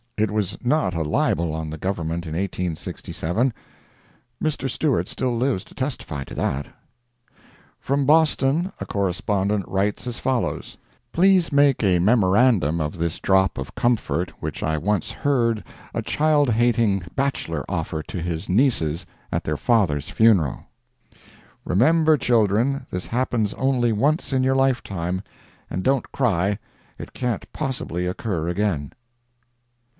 [0.17, 3.53] It was not a libel on the Government in 1867.
[4.43, 4.69] Mr.
[4.69, 6.67] Stewart still lives to testify to that.
[7.79, 10.77] From Boston a correspondent writes as follows:
[11.11, 16.49] "Please make a memorandum of this drop of comfort which I once heard a child
[16.51, 20.65] hating bachelor offer to his nieces at their FATHER's funeral:
[21.63, 25.23] 'Remember, children, this happens only once in your lifetime,
[25.69, 28.93] and don't cry—it can't possibly occur again!'"